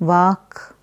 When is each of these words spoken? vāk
vāk 0.00 0.75